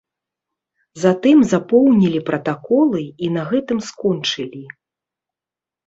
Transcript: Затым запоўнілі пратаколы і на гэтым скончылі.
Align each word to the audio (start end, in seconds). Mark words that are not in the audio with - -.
Затым 1.03 1.37
запоўнілі 1.51 2.19
пратаколы 2.31 3.01
і 3.07 3.27
на 3.39 3.47
гэтым 3.53 3.79
скончылі. 3.93 4.63